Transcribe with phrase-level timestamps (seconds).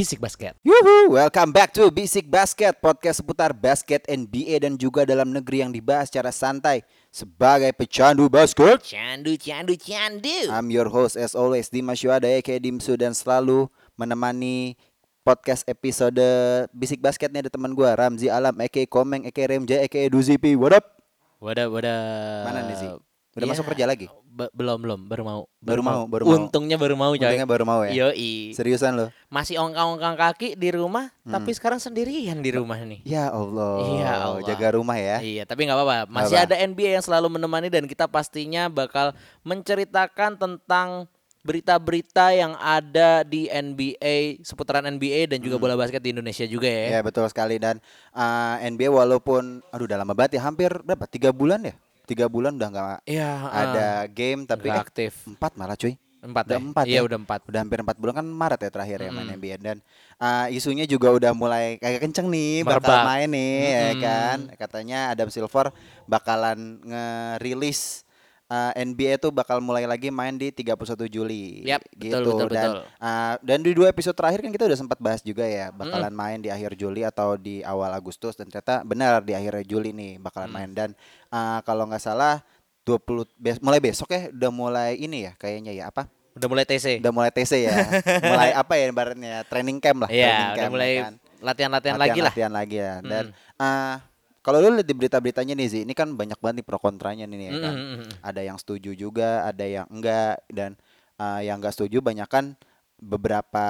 [0.00, 0.56] Bisik Basket.
[0.64, 5.68] Yuhu, welcome back to Basic Basket, podcast seputar basket NBA dan juga dalam negeri yang
[5.68, 6.80] dibahas secara santai
[7.12, 8.80] sebagai pecandu basket.
[8.80, 10.48] Candu, candu, candu.
[10.48, 13.68] I'm your host as always, Dimas Yuada aka Dimsu dan selalu
[14.00, 14.80] menemani
[15.20, 16.24] podcast episode
[16.72, 20.56] Bisik Basket nih ada teman gua Ramzi Alam aka Komeng aka Remja aka Duzipi.
[20.56, 20.96] What up?
[21.44, 22.00] Wadah, wadah.
[22.48, 23.09] Mana nih sih?
[23.30, 24.10] Udah Ya, masuk kerja lagi?
[24.26, 25.00] be- belum, belum.
[25.06, 25.40] Baru mau.
[25.62, 26.34] Baru mau, baru mau.
[26.34, 27.22] Untungnya baru mau, coy.
[27.22, 27.92] Untungnya baru mau ya.
[27.94, 28.50] Yoi.
[28.54, 29.06] Seriusan lo?
[29.28, 31.38] Masih ongkang-ongkang kaki di rumah, Hmm.
[31.38, 33.06] tapi sekarang sendirian di rumah nih.
[33.06, 33.76] Ya Allah.
[33.94, 34.42] Ya Allah.
[34.42, 35.22] Jaga rumah ya.
[35.22, 35.96] Iya, tapi nggak apa-apa.
[36.08, 36.46] Masih Apa?
[36.50, 39.14] ada NBA yang selalu menemani dan kita pastinya bakal
[39.44, 41.06] menceritakan tentang
[41.40, 46.96] berita-berita yang ada di NBA, seputaran NBA dan juga bola basket di Indonesia juga ya.
[46.96, 47.80] Ya betul sekali dan
[48.12, 51.74] uh, NBA walaupun aduh udah lama banget ya hampir berapa tiga bulan ya
[52.10, 55.12] tiga bulan udah nggak Iya, ada game tapi nggak eh, aktif.
[55.26, 56.60] empat malah cuy Empat udah ya?
[56.60, 57.00] empat Iya ya?
[57.00, 57.40] udah empat.
[57.48, 59.32] udah hampir empat bulan kan Maret ya terakhir ya main.
[59.32, 59.76] NBA dan
[60.18, 63.08] uh, isunya juga udah mulai kayak kenceng nih bakal Merebak.
[63.08, 64.02] main nih ya Mm-mm.
[64.02, 65.72] kan katanya Adam Silver
[66.04, 68.04] bakalan ngerilis
[68.50, 70.74] uh, NBA tuh bakal mulai lagi main di 31
[71.06, 72.82] Juli Yap, gitu betul, betul, dan betul.
[72.98, 76.38] uh, dan di dua episode terakhir kan kita udah sempat bahas juga ya bakalan main
[76.38, 80.46] di akhir Juli atau di awal Agustus dan ternyata benar di akhir Juli nih bakalan
[80.46, 80.56] Mm.
[80.56, 80.90] main dan
[81.28, 82.42] uh, kalau nggak salah
[82.82, 83.06] 20
[83.36, 86.98] bes- mulai besok ya udah mulai ini ya kayaknya ya apa Udah mulai TC.
[86.98, 87.74] udah mulai TC ya
[88.30, 91.14] mulai apa ya ibaratnya training camp lah training Iya, udah mulai ya kan.
[91.40, 92.32] latihan-latihan lagi lah.
[92.32, 93.60] latihan lagi ya dan Mm.
[93.60, 93.94] uh,
[94.40, 97.52] kalau lu lihat di berita-beritanya nih Zi, ini kan banyak banget nih pro kontranya nih
[97.52, 97.74] ya kan.
[97.76, 98.12] Mm, mm, mm.
[98.24, 100.80] Ada yang setuju juga, ada yang enggak dan
[101.20, 102.56] uh, yang enggak setuju banyak kan
[103.00, 103.66] beberapa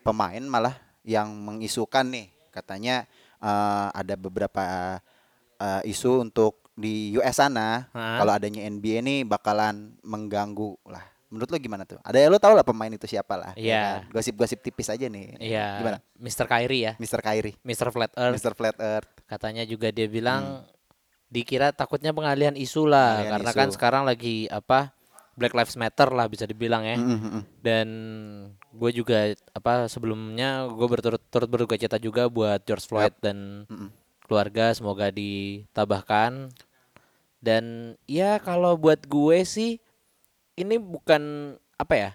[0.00, 3.04] pemain malah yang mengisukan nih katanya
[3.40, 4.64] uh, ada beberapa
[5.60, 11.13] uh, isu untuk di US sana kalau adanya NBA nih bakalan mengganggu lah.
[11.26, 11.98] Menurut lo gimana tuh?
[12.00, 13.52] Ada ya lo tau lah pemain itu siapa lah.
[13.54, 13.82] ya Iya.
[13.82, 14.12] kan?
[14.12, 15.34] Gosip-gosip tipis aja nih.
[15.36, 15.66] Iya.
[15.78, 15.98] Gimana?
[16.14, 16.46] Mr.
[16.46, 16.92] Kyrie ya.
[16.96, 17.20] Mr.
[17.20, 17.88] Kyrie, Mr.
[17.88, 18.52] Flat Earth Mr.
[18.52, 19.08] Flat Earth.
[19.24, 20.62] katanya juga dia bilang
[21.26, 23.58] dikira takutnya pengalihan isu lah Pengalihan karena isu.
[23.58, 24.94] kan sekarang lagi apa
[25.34, 26.94] Black Lives Matter lah bisa dibilang ya.
[26.94, 27.42] Mm, mm, mm.
[27.58, 27.88] Dan
[28.70, 29.18] gue juga
[29.50, 33.90] apa sebelumnya gue berturut-turut berduka cita juga buat George Floyd dan Mm-mm.
[34.22, 36.54] keluarga semoga ditabahkan.
[37.40, 37.64] Dan
[38.04, 39.82] ya kalau buat gue sih
[40.54, 42.10] ini bukan apa ya?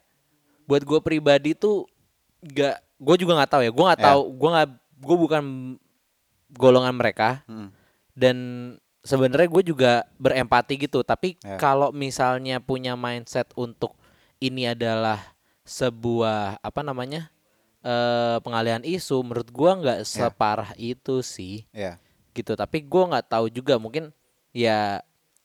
[0.65, 1.89] Buat gue pribadi tuh
[2.41, 3.71] gak gue juga nggak tahu ya.
[3.71, 4.07] Gue nggak Ya.
[4.11, 4.21] tahu.
[4.35, 4.67] Gue nggak
[4.99, 5.43] gue bukan
[6.49, 7.69] golongan mereka Mm.
[8.13, 8.37] dan
[8.99, 11.55] sebenarnya gue juga berempati gitu tapi Ya.
[11.55, 13.95] kalau misalnya punya mindset untuk
[14.41, 15.21] ini adalah
[15.63, 17.29] sebuah apa namanya
[17.79, 21.95] eh pengalihan isu menurut gua nggak separah itu sih Ya.
[22.33, 24.11] gitu tapi gua nggak tahu juga mungkin
[24.51, 24.99] ya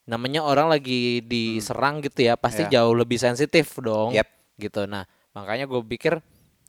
[0.04, 2.80] namanya orang lagi diserang gitu ya pasti Ya.
[2.80, 4.28] jauh lebih sensitif dong Yep.
[4.58, 6.20] gitu nah makanya gue pikir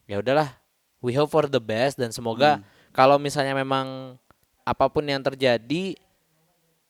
[0.06, 0.56] ya udahlah
[1.00, 2.63] we hope for the best dan semoga Hmm.
[2.91, 4.16] kalau misalnya memang
[4.62, 6.00] apa pun yang terjadi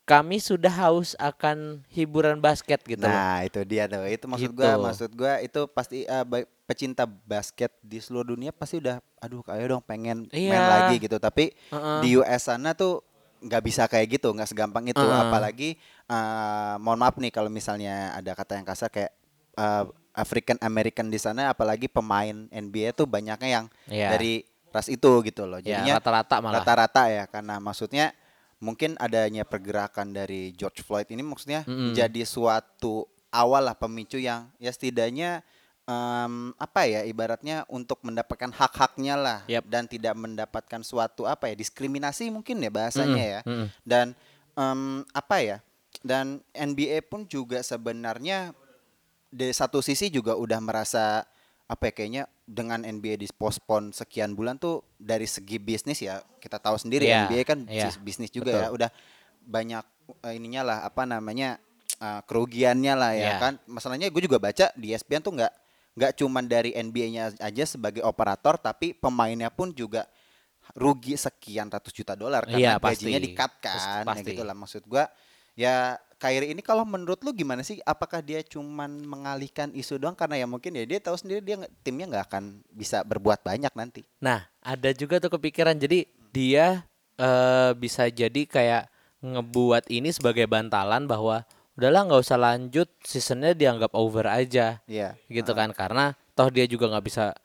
[0.04, 3.10] kami sudah haus akan hiburan basket gitu loh.
[3.10, 4.06] Nah, itu dia tuh.
[4.06, 4.62] Itu maksud Gitu.
[4.62, 6.22] gua, maksud gua itu pasti uh,
[6.64, 10.70] pecinta basket di seluruh dunia pasti udah aduh ayo dong pengen main Iya.
[10.70, 11.18] lagi gitu.
[11.18, 12.00] Tapi Heeh.
[12.00, 13.02] di US sana tuh
[13.42, 15.02] nggak bisa kayak gitu, nggak segampang itu.
[15.02, 15.22] Heeh.
[15.26, 15.74] Apalagi
[16.08, 19.12] uh, mohon maaf nih kalau misalnya ada kata yang kasar kayak
[19.56, 24.10] uh, African American di sana apalagi pemain NBA tuh banyaknya yang Iya.
[24.12, 24.34] dari
[24.72, 25.60] ras itu gitu loh.
[25.60, 26.60] Ya, Jadinya rata-rata malah.
[26.60, 28.12] rata-rata ya karena maksudnya
[28.58, 31.92] mungkin adanya pergerakan dari George Floyd ini maksudnya Mm-mm.
[31.92, 35.44] jadi suatu awal lah pemicu yang ya setidaknya
[35.84, 39.68] em, apa ya ibaratnya untuk mendapatkan hak-haknya lah Yap.
[39.68, 43.68] dan tidak mendapatkan suatu apa ya diskriminasi mungkin ya bahasanya Mm-mm, ya mm-mm.
[43.84, 44.06] dan
[44.56, 44.82] em,
[45.12, 45.58] apa ya
[46.06, 48.54] dan NBA pun juga sebenarnya
[49.28, 51.26] dari satu sisi juga udah merasa
[51.66, 56.78] apa ya kayaknya dengan NBA dipospon sekian bulan tuh dari segi bisnis ya kita tahu
[56.78, 58.62] sendiri Iya, NBA kan sis- bisnis juga betul.
[58.62, 58.90] ya udah
[59.42, 59.84] banyak
[60.22, 61.58] eh, ininya lah apa namanya
[61.98, 63.34] eh, kerugiannya lah ya Iya.
[63.40, 65.54] kan masalahnya gue juga baca di ESPN tuh nggak
[65.96, 70.06] nggak cuman dari NBA-nya aja sebagai operator tapi pemainnya pun juga
[70.74, 73.10] rugi sekian ratus juta dolar Iya, karena pasti.
[73.10, 74.28] gajinya di-cut kan ya Pasti.
[74.28, 75.10] gitu lah maksud gua
[75.56, 77.84] ya Kyrie ini kalau menurut lu gimana sih?
[77.84, 80.16] Apakah dia cuman mengalihkan isu doang?
[80.16, 84.08] Karena ya mungkin ya dia tahu sendiri dia timnya nggak akan bisa berbuat banyak nanti.
[84.24, 85.76] Nah, ada juga tuh kepikiran.
[85.76, 86.88] Jadi dia
[87.20, 88.88] eh, bisa jadi kayak
[89.20, 91.44] ngebuat ini sebagai bantalan bahwa
[91.76, 94.80] udahlah nggak usah lanjut seasonnya dianggap over aja.
[94.88, 95.20] Iya.
[95.28, 95.76] Gitu kan?
[95.76, 97.36] Karena toh dia juga nggak bisa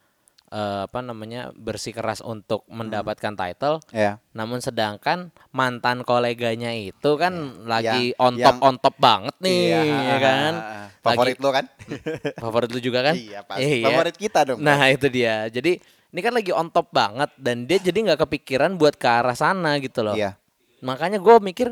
[0.51, 3.79] eh, apa namanya bersikeras untuk mendapatkan title.
[3.91, 4.19] Ya.
[4.31, 7.33] Namun sedangkan mantan koleganya itu kan
[7.65, 10.53] lagi Yang- on top yang- on top banget nih Iya, ya kan?
[11.01, 11.65] favorit Lagi- lo kan?
[12.43, 13.15] Favorit lu juga kan?
[13.15, 13.63] Iya pasti.
[13.79, 13.87] Iya.
[13.87, 14.59] favorit kita dong.
[14.59, 15.47] Nah itu dia.
[15.47, 15.79] Jadi
[16.11, 19.79] ini kan lagi on top banget dan dia jadi nggak kepikiran buat ke arah sana
[19.79, 20.19] gitu loh.
[20.19, 20.35] Iya.
[20.83, 21.71] Makanya gue mikir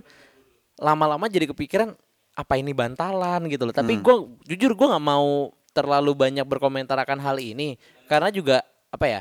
[0.79, 1.99] lama-lama jadi kepikiran
[2.33, 3.75] apa ini bantalan gitu loh.
[3.75, 4.03] Tapi Hmm.
[4.03, 4.17] gue
[4.47, 7.75] jujur gue nggak mau terlalu banyak berkomentar akan hal ini
[8.09, 9.21] karena juga apa ya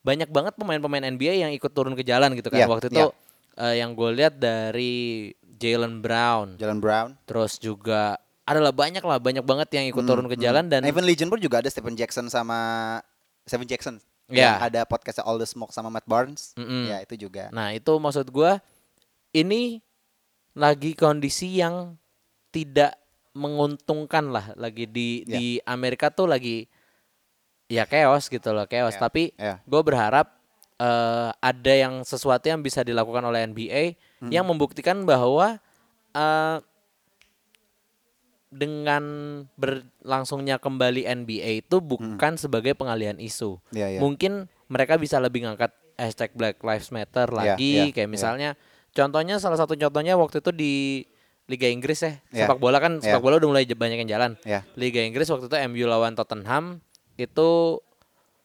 [0.00, 3.10] banyak banget pemain-pemain NBA yang ikut turun ke jalan gitu kan Iya, waktu itu
[3.58, 7.18] eh, yang gue lihat dari Jalen Brown Jalen Brown.
[7.24, 11.28] terus juga adalah banyak lah banyak banget yang ikut turun ke jalan dan Evan Legend
[11.28, 12.56] pun juga ada Stephen Jackson sama
[13.44, 14.00] Stephen Jackson.
[14.28, 14.56] Iya.
[14.56, 16.52] Yang ada podcastnya All the Smoke sama Matt Barnes.
[16.54, 16.84] Mm-mm.
[16.86, 17.48] Ya itu juga.
[17.48, 18.60] Nah itu maksud gua
[19.30, 19.80] ini
[20.52, 21.96] lagi kondisi yang
[22.48, 22.96] tidak
[23.32, 25.36] menguntungkan lah lagi di Ya.
[25.36, 26.68] di Amerika tuh lagi
[27.68, 28.96] ya chaos gitu loh chaos.
[28.96, 29.60] Ya, Tapi ya.
[29.62, 30.32] gue berharap
[30.78, 34.34] eh, ada yang sesuatu yang bisa dilakukan oleh NBA Hmm.
[34.34, 35.62] yang membuktikan bahwa
[36.10, 36.58] eh,
[38.48, 39.04] dengan
[39.60, 43.60] berlangsungnya kembali NBA itu bukan sebagai pengalihan isu.
[43.60, 43.76] Hmm.
[43.76, 44.00] Iya, iya.
[44.00, 48.14] Mungkin mereka bisa lebih ngangkat hashtag Black Lives Matter lagi iya, kayak iya.
[48.14, 48.50] misalnya
[48.94, 50.74] contohnya salah satu contohnya waktu itu di
[51.50, 52.46] Liga Inggris ya Iya.
[52.46, 53.18] sepak bola kan Iya.
[53.18, 54.62] sepak bola udah mulai banyak yang jalan Ya.
[54.78, 56.78] Liga Inggris waktu itu MU lawan Tottenham
[57.18, 57.82] itu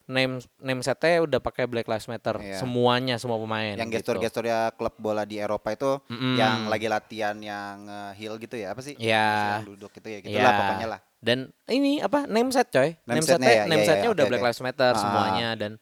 [0.04, 2.60] name name setnya udah pakai Black Lives Matter Iya.
[2.60, 4.12] semuanya semua pemain Yang gitu.
[4.12, 6.36] gestur-gesturnya klub bola di Eropa itu Mm-mm.
[6.36, 8.92] yang lagi latihan yang eh, heel gitu ya apa sih?
[9.00, 9.64] Iya.
[9.64, 11.00] Yang duduk gitu ya gitulah pokoknya lah.
[11.24, 12.92] Dan ini apa name set coy?
[13.08, 14.44] Name Name, setnya ya, name iya, setnya iya, udah oke, Black.
[14.44, 15.00] Lives Matter Ah.
[15.00, 15.72] semuanya dan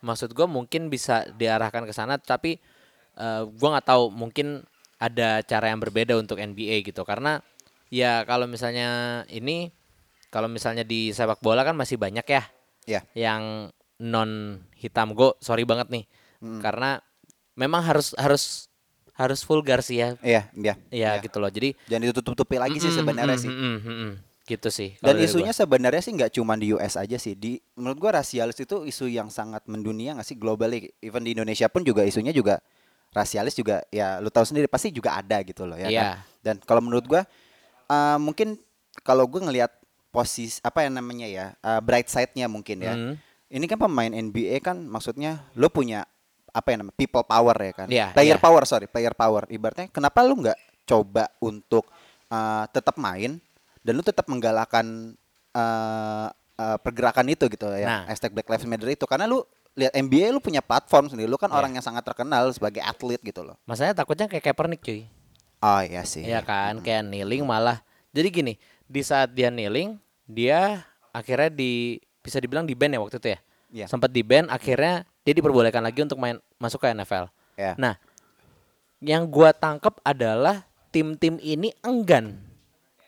[0.00, 2.58] maksud gua mungkin bisa diarahkan ke sana tapi
[3.14, 4.66] eh, gua nggak tahu mungkin
[4.98, 7.38] ada cara yang berbeda untuk NBA gitu karena
[7.86, 8.88] ya kalau misalnya
[9.30, 9.70] ini
[10.30, 12.42] kalau misalnya di sepak bola kan masih banyak ya
[12.86, 13.00] Iya.
[13.12, 13.42] yang
[14.00, 14.30] non
[14.72, 16.04] hitam go sorry banget nih
[16.40, 16.56] Hmm.
[16.58, 16.96] karena
[17.52, 18.72] memang harus harus
[19.12, 20.74] harus vulgar sih ya Iya, iya.
[20.88, 21.20] ya Iya.
[21.20, 23.50] gitu loh jadi Jangan ditutup-tutupi lagi sih Mm-mm, sebenarnya mm-mm, sih.
[23.52, 24.12] mm-mm, mm-mm.
[24.48, 27.36] gitu sih Dan isunya sebenarnya sih nggak cuma di US aja sih.
[27.36, 30.90] Di menurut gua rasialis itu isu yang sangat mendunia nggak sih globally.
[30.98, 32.58] Even di Indonesia pun juga isunya juga
[33.10, 36.00] rasialis juga ya lu tahu sendiri pasti juga ada gitu loh ya Iya.
[36.00, 36.10] kan.
[36.40, 37.22] Dan kalau menurut gua
[37.86, 38.56] eh, mungkin
[39.02, 39.70] kalau gue ngelihat
[40.10, 42.94] posisi apa yang namanya ya eh, bright side-nya mungkin ya.
[42.94, 43.14] Hmm.
[43.50, 46.06] Ini kan pemain NBA kan maksudnya lu punya
[46.50, 47.88] apa yang namanya people power ya kan.
[47.90, 48.42] Iya, player iya.
[48.42, 49.46] power sorry player power.
[49.50, 51.86] Ibaratnya kenapa lu nggak coba untuk
[52.30, 53.38] eh, tetap main
[53.80, 55.14] dan lu tetap menggalakkan
[55.54, 56.28] eh,
[56.58, 57.86] eh, pergerakan itu gitu ya.
[57.86, 58.02] Nah.
[58.10, 59.42] Hashtag Black Lives Matter itu karena lu
[59.78, 61.30] lihat NBA lu punya platform sendiri.
[61.30, 61.58] Lu kan Iya.
[61.62, 63.56] orang yang sangat terkenal sebagai atlet gitu loh.
[63.66, 65.06] Masalahnya takutnya kayak Kaepernick cuy.
[65.60, 66.24] Oh iya sih.
[66.24, 67.84] Iya kan, kayak kneeling malah.
[68.10, 68.52] Jadi gini,
[68.90, 69.94] di saat dia kneeling,
[70.26, 70.82] dia
[71.14, 73.40] akhirnya di bisa dibilang di ban ya waktu itu ya.
[73.70, 73.86] Iya.
[73.86, 77.30] Sempat di ban, akhirnya dia diperbolehkan lagi untuk main masuk ke NFL.
[77.54, 77.78] Ya.
[77.78, 77.94] Nah,
[78.98, 82.42] yang gua tangkap adalah tim-tim ini enggan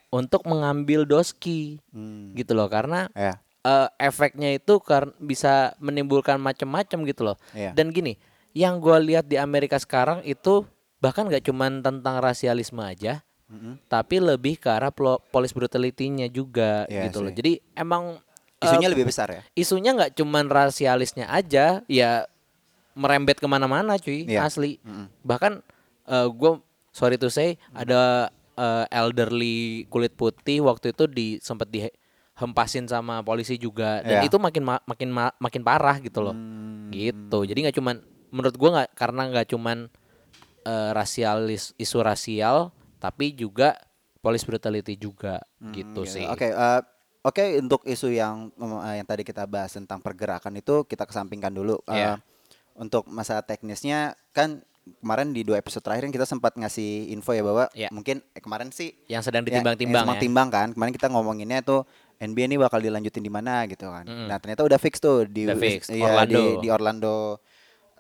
[0.08, 2.30] untuk mengambil doski Hmm.
[2.32, 3.42] gitu loh karena Ya.
[3.62, 7.36] eh, efeknya itu karena bisa menimbulkan macam-macam gitu loh.
[7.54, 7.74] Iya.
[7.74, 8.18] Dan gini,
[8.54, 10.62] yang gua lihat di Amerika sekarang itu
[10.98, 13.74] bahkan nggak cuman tentang rasialisme aja, Mm-mm.
[13.84, 14.88] tapi lebih ke arah
[15.22, 17.28] police brutality-nya juga Iya gitu loh.
[17.28, 17.36] sih.
[17.36, 18.16] Jadi emang
[18.58, 19.42] eh, Isunya lebih besar ya.
[19.52, 22.24] isunya nggak cuman rasialisnya aja, ya
[22.92, 24.44] merembet ke mana-mana cuy, Iya.
[24.44, 24.80] asli.
[24.80, 25.06] Mm-mm.
[25.22, 25.52] Bahkan
[26.30, 26.52] gue
[26.90, 33.56] sorry to say ada eh, elderly kulit putih waktu itu di sempat dihempasin sama polisi
[33.56, 34.28] juga dan Iya.
[34.28, 36.32] itu makin ma- makin ma- makin parah gitu loh.
[36.32, 36.88] Hmm.
[36.88, 37.38] Gitu.
[37.42, 37.96] Jadi nggak cuman
[38.28, 39.78] menurut gua nggak karena nggak cuman
[40.62, 42.70] eh, rasialis isu rasial
[43.02, 43.74] tapi juga
[44.16, 45.42] police brutality juga
[45.74, 46.14] gitu Gitu.
[46.14, 46.24] sih.
[46.24, 46.80] Oke, eh,
[47.20, 51.82] oke untuk isu yang eh, yang tadi kita bahas tentang pergerakan itu kita kesampingkan dulu.
[51.84, 52.22] Eh, Iya.
[52.72, 54.62] Untuk masalah teknisnya kan
[54.98, 57.90] kemarin di dua episode terakhir kan kita sempat ngasih info ya bahwa Iya.
[57.90, 60.22] mungkin eh, kemarin sih Yang sedang ya, ditimbang-timbang yang ya.
[60.22, 60.68] timbang kan.
[60.70, 61.82] Kemarin kita ngomonginnya tuh
[62.16, 64.06] NBA ini bakal dilanjutin di mana gitu kan.
[64.06, 64.30] Mm-mm.
[64.30, 66.38] Nah, ternyata udah fix tuh di Udah fix, iya, Orlando.
[66.38, 67.14] di, di Orlando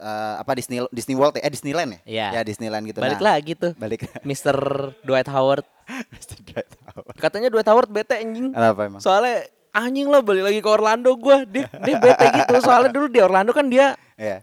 [0.02, 1.46] eh, apa Disney Disney World ya?
[1.46, 2.00] Eh Disneyland ya?
[2.02, 2.26] Iya.
[2.34, 2.98] Ya Disneyland gitu.
[2.98, 3.72] Balik nah, lagi tuh.
[3.78, 4.02] Balik.
[4.28, 4.56] Mr.
[5.06, 5.62] Dwight Howard.
[7.16, 8.50] Katanya Dwight Howard bete anjing.
[8.50, 9.00] Kenapa emang?
[9.00, 11.46] Soalnya anjing lo balik lagi ke Orlando gua.
[11.46, 12.52] Dia dia bete gitu.
[12.60, 14.42] Soalnya dulu di Orlando kan dia Iya.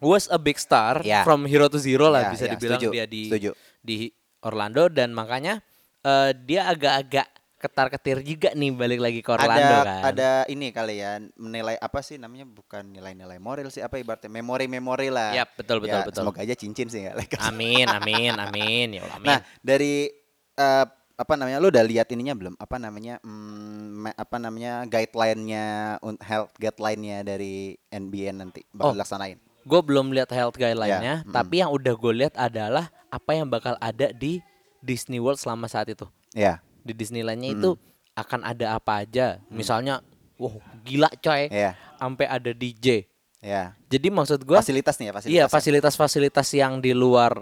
[0.00, 1.22] was a big star Ya.
[1.28, 3.50] from hero to zero lah Ya, bisa ya, dibilang setuju, dia di setuju.
[3.84, 3.96] di
[4.40, 5.60] Orlando dan makanya
[6.00, 7.28] eh, dia agak-agak
[7.60, 10.02] ketar-ketir juga nih balik lagi ke Orlando ada kan.
[10.16, 15.12] ada ini kali ya menilai apa sih namanya bukan nilai-nilai moral sih apa ibaratnya memori-memori
[15.12, 15.36] lah.
[15.36, 16.24] Yap, betul, betul, Ya, betul.
[16.24, 17.44] Semoga aja cincin sih ya Lakers.
[17.52, 18.96] Amin, amin, amin.
[18.96, 19.28] Ya Allah, amin.
[19.28, 20.08] Nah, dari
[20.56, 20.86] eh,
[21.20, 22.54] apa namanya lu udah lihat ininya belum?
[22.56, 23.20] Apa namanya?
[23.20, 24.88] hmm, apa namanya?
[24.88, 28.88] guideline-nya health guideline-nya dari NBA nanti Oh.
[28.88, 29.36] bakal dilaksanain.
[29.60, 31.36] gue belum lihat health guideline-nya, Ya, mm.
[31.36, 34.40] tapi yang udah gue lihat adalah apa yang bakal ada di
[34.80, 36.08] Disney World selama saat itu.
[36.32, 36.64] Ya.
[36.80, 37.70] Di Disneyland-nya itu
[38.14, 39.40] akan ada apa aja.
[39.48, 40.00] Misalnya,
[40.36, 41.48] wah gila coy.
[41.48, 41.76] Iya.
[42.00, 43.04] Sampai ada DJ,
[43.40, 43.72] Ya.
[43.88, 45.32] Jadi maksud gua Fasilitas nih ya, fasilitas.
[45.32, 45.48] Iya ya.
[45.48, 47.32] fasilitas-fasilitas yang di luar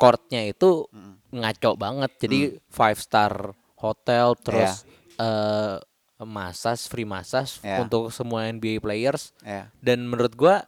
[0.00, 0.88] courtnya itu
[1.28, 2.10] ngaco banget.
[2.16, 4.88] Jadi five star hotel terus
[5.20, 5.76] eh
[6.24, 7.84] massage free massage Iya.
[7.84, 9.36] untuk semua NBA players.
[9.44, 9.68] Ya.
[9.84, 10.64] Dan menurut gua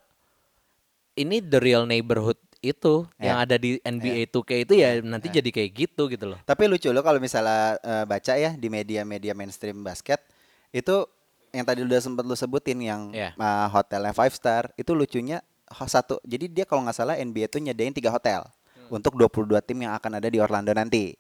[1.17, 3.25] ini the real neighborhood itu Iya.
[3.27, 6.39] yang ada di NBA 2K itu ya nanti jadi kayak gitu gitu loh.
[6.43, 10.25] Tapi lucu loh kalau misalnya eh, baca ya di media-media mainstream basket
[10.71, 11.05] itu
[11.51, 13.33] yang tadi udah sempat lu sebutin yang Iya.
[13.33, 16.19] eh, hotelnya five star itu lucunya satu.
[16.23, 18.43] Jadi dia kalau nggak salah NBA tuh nyediain tiga hotel
[18.87, 21.17] untuk 22 tim yang akan ada di Orlando nanti.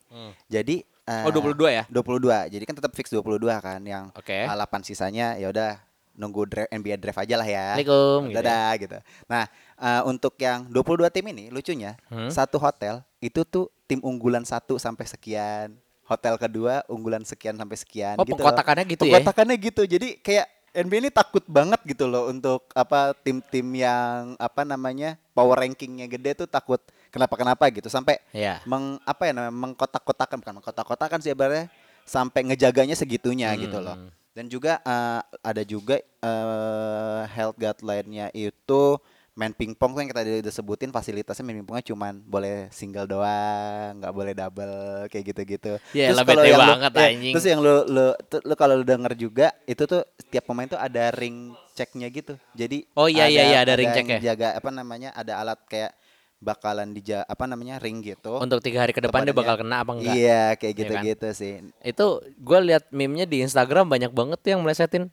[0.46, 1.84] Jadi eh, Oh 22 ya?
[1.88, 2.48] 22.
[2.48, 4.44] Jadi kan tetap fix 22 kan yang Oke.
[4.44, 5.76] 8 sisanya ya udah
[6.14, 7.75] nunggu dra- NBA draft aja lah ya.
[7.75, 8.38] Assalamualaikum, gitu ya.
[8.40, 8.97] Dadah gitu.
[9.25, 9.44] Nah,
[9.76, 12.30] eh, untuk yang 22 tim ini lucunya Hmm.
[12.30, 15.75] satu hotel itu tuh tim unggulan satu sampai sekian.
[16.04, 19.16] Hotel kedua unggulan sekian sampai sekian Oh, gitu pengkotakannya gitu ya?
[19.16, 19.83] Pengkotakannya gitu.
[19.85, 25.54] Jadi kayak NBA ini takut banget gitu loh untuk apa tim-tim yang apa namanya power
[25.56, 28.59] rankingnya gede tuh takut kenapa kenapa gitu sampai Iya.
[28.64, 31.71] meng apa ya namanya mengkotak-kotakan bukan mengkotak-kotakan sih ibaratnya
[32.02, 33.97] sampai ngejaganya segitunya gitu loh.
[34.34, 38.98] Dan juga eh, ada juga eh, health guideline-nya itu
[39.34, 44.14] main pingpong tuh yang kita udah sebutin fasilitasnya main pingpongnya cuman boleh single doang, nggak
[44.14, 44.74] boleh double
[45.06, 45.72] kayak gitu-gitu.
[45.90, 47.32] Ya, Terus kalau yang lu- banget, ya, anjing.
[47.34, 51.14] Terus yang lu lu lu kalau lu denger juga itu tuh tiap pemain tuh ada
[51.14, 52.34] ring checknya gitu.
[52.54, 54.34] Jadi Oh, iya, iya, iya, ada ring yang check ya.
[54.34, 55.10] Jaga apa namanya?
[55.14, 55.94] Ada alat kayak
[56.44, 58.36] bakalan dija apa namanya ring gitu.
[58.36, 60.12] Untuk tiga hari ke depan dia bakal kena apa enggak?
[60.12, 60.78] Iya, kayak Iya kan?
[60.78, 61.52] gitu-gitu sih.
[61.80, 65.08] Itu gue lihat meme-nya di Instagram banyak banget tuh yang melesetin.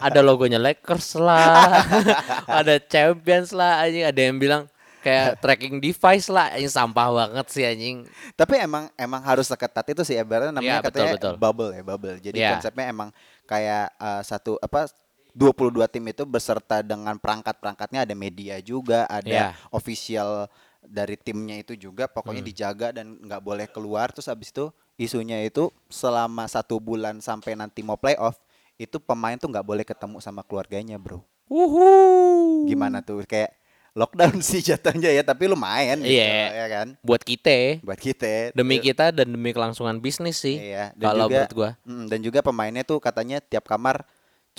[0.00, 1.84] ada logonya Lakers lah,
[2.64, 4.08] ada Champions lah, anjing.
[4.08, 4.62] Ada yang bilang
[5.00, 8.08] kayak tracking device lah, anjing sampah banget sih anjing.
[8.34, 11.34] Tapi emang emang harus seketat itu sih ibaratnya namanya betul, katanya betul.
[11.36, 12.16] bubble ya, bubble.
[12.18, 12.56] Jadi Iya.
[12.56, 13.08] konsepnya emang
[13.44, 14.88] kayak eh, satu apa
[15.32, 19.48] 22 tim itu beserta dengan perangkat-perangkatnya ada media juga, ada Iya.
[19.70, 22.50] official dari timnya itu juga pokoknya Hmm.
[22.50, 27.80] dijaga dan nggak boleh keluar terus habis itu isunya itu selama satu bulan sampai nanti
[27.80, 28.40] mau playoff
[28.74, 32.64] itu pemain tuh nggak boleh ketemu sama keluarganya bro Wuhu.
[32.64, 33.52] gimana tuh kayak
[33.92, 36.48] lockdown sih jatuhnya ya tapi lu main gitu, Iya.
[36.48, 40.56] ya kan Buat kita, buat kita demi kita dan demi kelangsungan bisnis sih.
[40.56, 41.70] Iya, dan Kalau juga- menurut gua.
[41.82, 44.06] Mm, dan juga pemainnya tuh katanya tiap kamar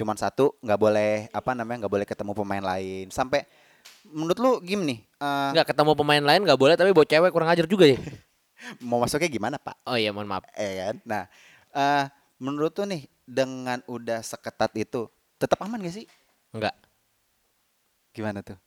[0.01, 3.13] cuman satu nggak boleh apa namanya nggak boleh ketemu pemain lain.
[3.13, 3.45] Sampai
[4.09, 5.05] menurut lu gim nih?
[5.53, 8.01] Nggak ketemu pemain lain nggak boleh, tapi buat cewek kurang ajar juga ya.
[8.89, 9.77] mau masuknya gimana pak?
[9.85, 10.49] Oh iya, mohon maaf.
[10.57, 10.95] eh kan?
[11.05, 11.23] Nah
[11.77, 12.03] eh
[12.41, 15.05] menurut tuh nih dengan udah seketat itu
[15.37, 16.09] tetap aman gak sih?
[16.49, 16.73] Enggak.
[18.11, 18.59] gimana tuh?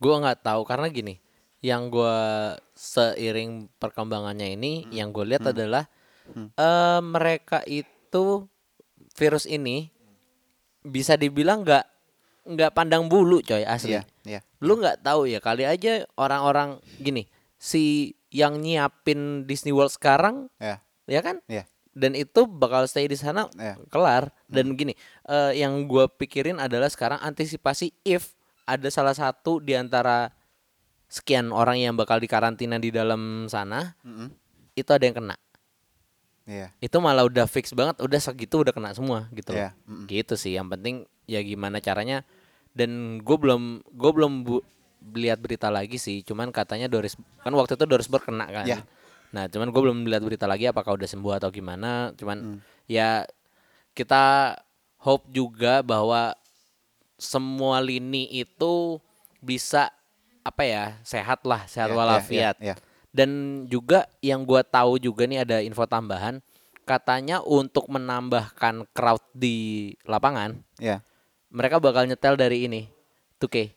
[0.00, 1.20] Gua nggak tahu karena gini,
[1.60, 5.84] yang gua seiring perkembangannya ini, yang gue lihat adalah
[6.56, 8.48] eh, mereka itu
[9.12, 9.92] virus ini
[10.80, 11.84] bisa dibilang nggak
[12.48, 13.92] nggak pandang bulu, coy asli.
[13.92, 19.92] iya iya Lu nggak tahu ya kali aja orang-orang gini, si yang nyiapin Disney World
[19.92, 21.40] sekarang, ya ya kan?
[21.44, 23.74] iya Dan itu bakal stay di sana Iya.
[23.90, 24.30] kelar.
[24.46, 24.94] Dan gini,
[25.24, 28.32] eh, yang gua pikirin adalah sekarang antisipasi if
[28.64, 30.30] ada salah satu di antara
[31.06, 34.28] sekian orang yang bakal dikarantina di dalam sana, Mm-mm.
[34.72, 35.36] itu ada yang kena.
[36.48, 39.60] Iya Itu malah udah fix banget, udah segitu udah kena semua gitu loh.
[39.60, 39.70] Iya.
[40.08, 40.56] Gitu sih.
[40.56, 40.94] Yang penting
[41.28, 42.24] ya gimana caranya.
[42.72, 44.64] Dan gue belum gue belum bu-
[45.12, 46.24] lihat berita lagi sih.
[46.24, 47.14] Cuman katanya Doris
[47.44, 48.64] kan waktu itu Doris Burke kena kan.
[48.64, 48.80] Iya.
[49.28, 52.16] Nah, cuman gue belum lihat berita lagi apakah udah sembuh atau gimana.
[52.16, 53.28] Cuman ya
[53.92, 54.56] kita
[54.98, 56.32] hope juga bahwa
[57.18, 58.96] semua lini itu
[59.38, 59.90] bisa
[60.40, 62.76] apa ya sehat lah sehat Iya, iya, walafiat iya, iya.
[63.18, 63.30] Dan
[63.66, 66.38] juga yang gua tahu juga nih ada info tambahan.
[66.86, 71.02] Katanya untuk menambahkan crowd di lapangan Iya.
[71.50, 72.86] mereka bakal nyetel dari ini
[73.36, 73.74] 2K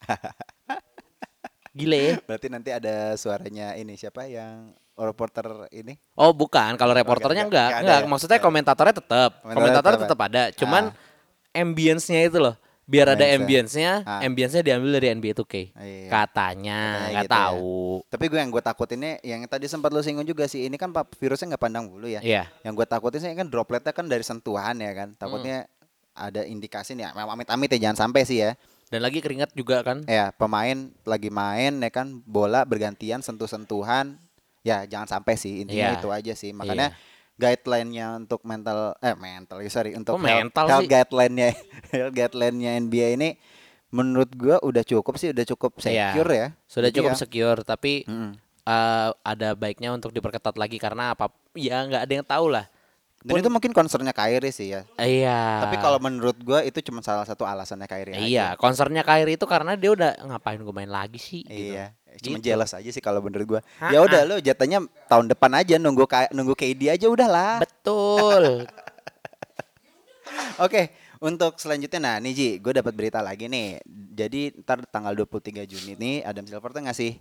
[1.76, 2.16] gile.
[2.16, 5.96] Ya berarti nanti ada suaranya ini siapa yang reporter ini?
[6.16, 8.08] Oh bukan, kalau reporternya enggak, enggak, enggak ya?
[8.08, 10.42] Maksudnya komentatornya tetap, Komentatornya tetap ada.
[10.52, 11.60] Cuman Ah.
[11.60, 12.56] ambience-nya itu loh,
[12.86, 14.02] biar ada Ambience-nya.
[14.02, 14.20] Ah.
[14.26, 15.54] ambience-nya diambil dari NBA 2K.
[15.78, 16.08] Iya.
[16.10, 17.38] Katanya, nggak gitu ya.
[17.38, 17.78] tahu.
[18.10, 21.14] Tapi gue yang gue takutinnya yang tadi sempat lo singgung juga sih ini kan pak
[21.14, 22.18] virusnya nggak pandang bulu ya.
[22.18, 22.50] Iya.
[22.66, 25.14] Yang gue takutin sih kan dropletnya kan dari sentuhan ya kan.
[25.14, 25.70] Takutnya
[26.10, 26.26] Hmm.
[26.26, 28.58] ada indikasi nih, ya, amit-amit ya jangan sampai sih ya.
[28.90, 30.02] Dan lagi keringat juga kan.
[30.10, 34.18] Ya pemain lagi main ya kan bola bergantian sentuh-sentuhan.
[34.66, 35.98] Ya jangan sampai sih intinya Iya.
[36.02, 36.50] itu aja sih.
[36.50, 36.90] Makanya
[37.40, 40.90] guideline-nya untuk mental eh mental sorry untuk health, mental health sih?
[40.92, 41.69] guideline-nya health
[42.10, 43.30] guideline-nya NBA ini
[43.90, 46.14] menurut gua udah cukup sih udah cukup Iya.
[46.14, 46.46] secure ya.
[46.64, 48.30] Sudah Jadi cukup ya, secure, tapi mm-mm.
[48.64, 51.28] eh, ada baiknya untuk diperketat lagi karena apa?
[51.52, 52.70] Ya nggak ada yang tahu lah.
[53.20, 54.88] Dan itu mungkin concernnya Kyrie sih ya.
[54.96, 55.60] Iya.
[55.60, 58.24] Tapi kalau menurut gua itu cuma salah satu alasannya Kyrie aja.
[58.24, 61.76] Iya, concernnya Kyrie itu karena dia udah ngapain gue main lagi sih gitu.
[61.76, 61.92] Iya,
[62.24, 62.48] cuma Gitu.
[62.48, 63.60] jealous aja sih kalau menurut gua.
[63.92, 67.60] Ya udah lu jatahnya tahun depan aja nunggu nunggu KD aja udahlah.
[67.60, 68.64] Betul.
[70.64, 70.88] Oke,
[71.20, 73.80] untuk selanjutnya nah nih Ji, gue dapat berita lagi nih.
[74.16, 77.12] Jadi ntar tanggal 23 Juni nih Adam Silver tuh ngasih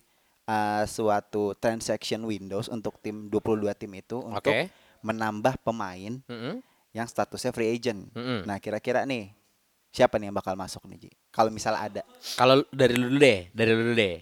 [0.48, 4.72] uh, suatu transaction windows untuk tim 22 tim itu untuk Oke.
[5.03, 6.63] menambah pemain Mm-mm,
[6.96, 8.08] yang statusnya free agent.
[8.15, 8.48] mm-mm.
[8.48, 9.32] Nah, kira-kira nih
[9.91, 11.12] siapa nih yang bakal masuk nih Ji?
[11.32, 12.03] Kalau misal ada.
[12.36, 14.18] Kalau dari lu dulu deh, dari lu dulu deh.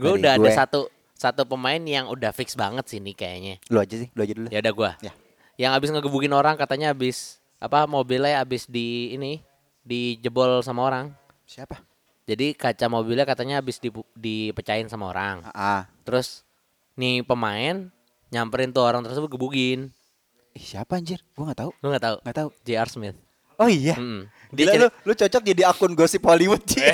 [0.00, 3.54] Gue udah ada satu satu pemain yang udah fix banget sih nih kayaknya.
[3.68, 4.48] Lu aja sih, lu aja dulu.
[4.48, 4.90] Ya udah gua.
[5.04, 5.12] Ya.
[5.60, 9.44] Yang abis ngegebukin orang katanya abis apa mobilnya abis di ini
[9.82, 11.12] dijebol sama orang.
[11.44, 11.78] Siapa?
[12.24, 15.44] Jadi kaca mobilnya katanya abis dipu- dipecahin sama orang.
[15.50, 15.84] Ah.
[16.02, 16.46] Terus
[16.94, 17.90] nih pemain
[18.30, 19.90] nyamperin tuh orang tersebut gebukin.
[20.50, 21.20] Ih, siapa anjir?
[21.34, 21.70] Gua nggak tahu.
[21.76, 22.16] Lu nggak tahu?
[22.22, 22.48] Nggak tahu.
[22.62, 22.88] J.R.
[22.88, 23.16] Smith.
[23.54, 23.92] Oh iya.
[24.50, 26.80] Dia Gila lu, lu cocok jadi akun gosip Hollywood Ji.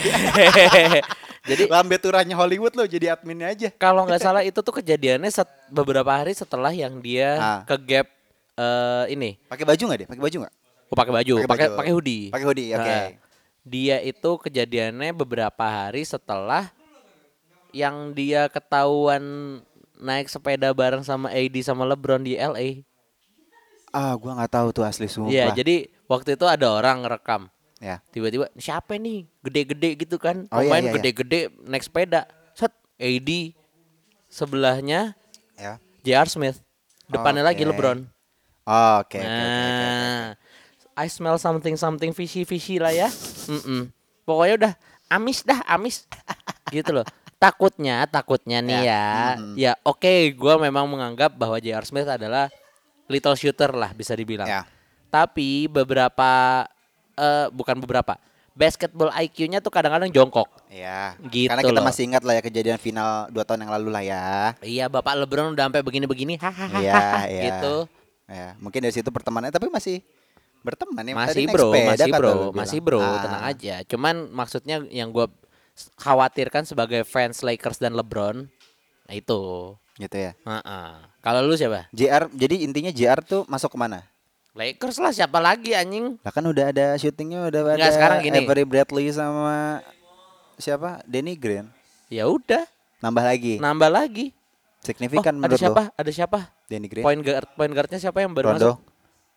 [1.46, 3.70] Jadi Lambe turahnya Hollywood lo jadi adminnya aja.
[3.70, 7.60] kalau nggak salah itu tuh kejadiannya set- beberapa hari setelah yang dia Ah.
[7.62, 8.10] ke gap
[8.56, 9.36] eh, ini.
[9.46, 10.08] Pakai baju nggak dia?
[10.08, 10.54] Pakai baju nggak?
[10.86, 12.24] Oh, pakai baju, Pakai pakai hoodie.
[12.30, 12.86] Pakai hoodie, oke.
[12.86, 13.06] Nah,
[13.66, 16.70] dia itu kejadiannya beberapa hari setelah
[17.74, 19.22] yang dia ketahuan
[19.98, 22.86] naik sepeda bareng sama AD sama LeBron di LA.
[23.90, 25.32] Ah, gua nggak tahu tuh asli sumpah.
[25.32, 27.50] Iya, jadi waktu itu ada orang ngerekam.
[27.82, 27.98] ya.
[28.14, 29.26] Tiba-tiba siapa nih?
[29.42, 30.46] Gede-gede gitu kan.
[30.48, 30.94] Oh, iya, Pemain iya, iya.
[31.00, 32.30] gede-gede naik sepeda.
[32.54, 33.30] Set AD
[34.30, 35.12] sebelahnya
[35.56, 35.80] Ya.
[36.04, 36.28] J.R.
[36.28, 36.60] Smith.
[37.08, 37.72] Depannya lagi Oke.
[37.72, 38.04] LeBron.
[38.66, 39.86] Oh, Oke, oke, oke, oke, oke.
[39.86, 40.26] Nah,
[40.96, 43.06] I smell something something fishy fishy lah ya.
[43.46, 43.94] Mm-mm.
[44.26, 44.72] Pokoknya udah
[45.06, 46.02] amis dah amis,
[46.74, 47.06] gitu loh.
[47.36, 48.82] Takutnya, takutnya nih Ya.
[48.82, 49.06] ya,
[49.54, 51.84] ya oke, gua memang menganggap bahwa J.R.
[51.84, 52.50] Smith adalah
[53.06, 54.48] little shooter lah bisa dibilang.
[54.48, 54.66] Ya.
[55.06, 56.64] Tapi beberapa,
[57.14, 58.18] eh bukan beberapa,
[58.50, 60.48] basketball IQ-nya tuh kadang-kadang jongkok.
[60.72, 61.14] Ya.
[61.22, 61.86] Gitu Karena kita loh.
[61.86, 64.24] masih ingat lah ya kejadian final dua tahun yang lalu lah ya.
[64.58, 67.42] Iya, bapak LeBron udah sampai begini-begini, hahaha, Iya, iya.
[67.52, 67.86] gitu.
[68.26, 70.02] Ya, mungkin dari situ pertemanannya tapi masih
[70.60, 71.14] berteman ya.
[71.14, 72.54] Masih bro, sepeda masih kata bro, lu bilang.
[72.58, 73.74] masih bro, Ah, tenang aja.
[73.86, 75.26] Cuman maksudnya yang gue
[75.94, 78.50] khawatirkan sebagai fans Lakers dan LeBron,
[79.06, 79.74] nah itu.
[79.94, 80.32] Gitu ya.
[80.36, 80.88] Heeh.
[81.20, 81.86] Kalau lu siapa?
[81.90, 84.02] JR, jadi intinya JR tuh masuk ke mana?
[84.52, 86.16] Lakers lah, siapa lagi anjing?
[86.18, 88.40] Lah kan udah ada syutingnya udah Nggak, ada sekarang gini.
[88.42, 89.84] Avery Bradley sama
[90.56, 91.04] siapa?
[91.04, 91.68] Danny Green.
[92.08, 92.64] Ya udah,
[92.98, 93.60] Nambah lagi.
[93.60, 94.32] nambah lagi.
[94.32, 95.82] Oh, Signifikan ada menurut siapa?
[95.84, 95.94] lo?
[95.94, 96.40] Ada siapa?
[96.66, 97.02] Danny Green.
[97.02, 98.58] Point guard, point guardnya siapa yang baru Rondo.
[98.58, 98.76] masuk?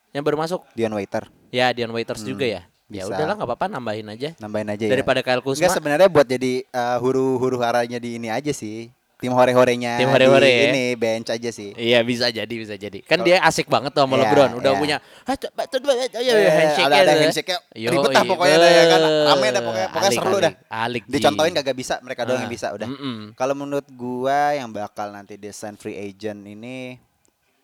[0.10, 0.62] Yang baru masuk?
[0.74, 1.24] Dion Waiter.
[1.50, 2.62] Ya, Dion Waiters juga ya.
[2.90, 3.14] Ya bisa.
[3.14, 4.30] udahlah, nggak apa-apa, nambahin aja.
[4.42, 4.92] Nambahin aja ya.
[4.92, 5.70] Daripada Kyle Enggak Kuzma.
[5.70, 8.90] sebenarnya buat jadi uh, huru-huru haranya di ini aja sih.
[9.20, 10.64] Tim hore-horenya Tim hore-hore di ya.
[10.72, 11.76] ini bench aja sih.
[11.76, 14.80] Iya bisa jadi bisa jadi kan dia asik banget tuh sama Iya, LeBron udah iya.
[14.80, 18.84] punya "Hah, coba, coba, coba, Eh, handshake ada ada handshake ribet iya, pokoknya dah ya
[18.88, 19.00] kan.
[19.04, 20.54] Rame dah pokoknya, pokoknya alik, seru dah.
[20.72, 21.04] alik.
[21.04, 22.88] Dicontohin kagak bisa, mereka doang Ah, yang bisa udah.
[23.36, 26.96] Kalau menurut gua yang bakal nanti desain free agent ini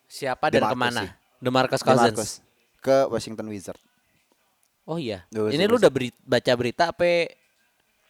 [0.06, 1.12] siapa dan DeMarcus ke mana sih.
[1.42, 2.32] DeMarcus Cousins DeMarcus
[2.80, 3.82] ke Washington Wizards.
[4.86, 7.34] oh iya ini lu udah beri- baca berita apa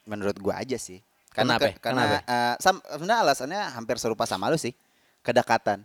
[0.05, 1.01] Menurut gua aja sih.
[1.33, 1.65] Karena Kenapa?
[1.73, 2.61] ke- karena Kenapa?
[2.61, 4.71] sam- sebenarnya alasannya hampir serupa sama lu sih.
[5.25, 5.81] Kedekatan.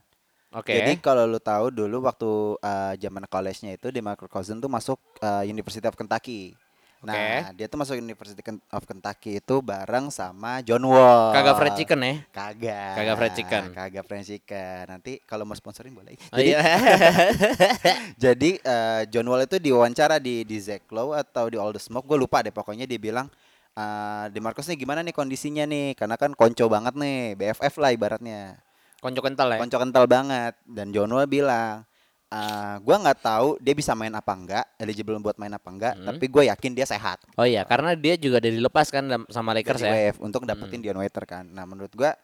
[0.52, 2.28] oke Jadi kalau lu tahu dulu waktu
[2.60, 6.52] uh, zaman college-nya itu DeMarcus Cousins tuh masuk uh, University of Kentucky.
[7.00, 11.32] Nah, dia tuh masuk University of Kentucky itu bareng sama John Wall.
[11.32, 12.92] kagak fried chicken ya Kagak.
[12.92, 13.62] Kagak fried chicken.
[13.72, 14.82] Kagak fried chicken.
[14.84, 16.20] Nanti kalau mau sponsorin boleh.
[16.28, 16.60] oh, Jadi, iya
[18.28, 22.04] jadi uh, John Wall itu diwawancara di di Zach Lowe atau di All the Smoke,
[22.04, 23.32] gue lupa deh pokoknya dia bilang
[23.80, 28.60] uh, DeMarcus nih gimana nih kondisinya nih karena kan konco banget nih BFF lah ibaratnya
[29.00, 31.88] konco kental ya konco kental banget dan John Wall bilang
[32.30, 36.06] "Ah, gua nggak tahu dia bisa main apa enggak eligible buat main apa enggak Hmm.
[36.06, 37.18] tapi gue yakin dia sehat.
[37.34, 39.90] Oh iya karena dia juga dari lepas kan sama Lakers ya?
[39.90, 41.42] WF untuk dapetin Dion Waiter kan.
[41.44, 42.14] Nah menurut gua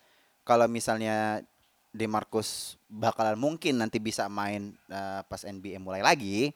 [0.46, 1.42] kalau misalnya
[1.90, 6.54] DeMarcus bakalan mungkin nanti bisa main eh, pas NBA mulai lagi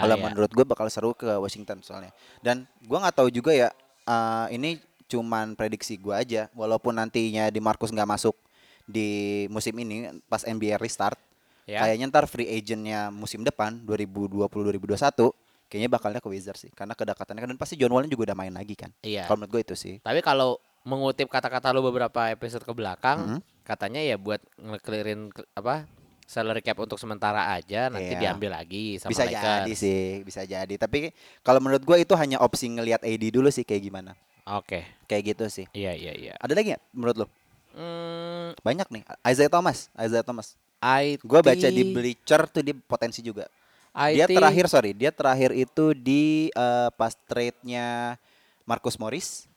[0.00, 2.10] kalau menurut gue bakal seru ke Washington soalnya.
[2.40, 3.68] Dan gua nggak tahu juga ya
[4.04, 6.50] eh, ini cuman prediksi gua aja.
[6.56, 8.34] Walaupun nantinya DeMarcus nggak masuk
[8.82, 9.08] di
[9.46, 11.16] musim ini pas NBA restart
[11.64, 11.80] ya.
[11.80, 15.32] Kayaknya ntar free agentnya musim depan 2020-2021
[15.64, 18.52] kayaknya bakalnya ke Wizards sih karena kedekatannya kan dan pasti John Wall juga udah main
[18.52, 18.92] lagi kan.
[19.00, 19.24] Iya.
[19.24, 19.94] Kalau menurut gue itu sih.
[19.98, 23.38] Tapi kalau mengutip kata-kata lu beberapa episode ke belakang Mhm.
[23.62, 25.88] katanya ya buat ngekelirin ke- apa
[26.24, 28.20] salary cap untuk sementara aja nanti Iya.
[28.20, 29.40] diambil lagi sama bisa Lakers.
[29.40, 30.74] jadi sih bisa jadi.
[30.74, 34.12] Tapi kalau menurut gue itu hanya opsi ngelihat AD dulu sih kayak gimana.
[34.46, 35.64] Oke, kayak gitu sih.
[35.70, 36.32] Iya iya iya.
[36.36, 37.26] ada lagi nggak menurut lo
[37.74, 39.02] Hmm, banyak nih.
[39.24, 43.48] Isaiah Thomas Isaiah Thomas IT Gue baca di Bleacher tuh dia potensi juga.
[43.94, 48.18] Dia IT terakhir sorry, dia terakhir itu di eh, pas trade-nya
[48.64, 49.48] Marcus Morris.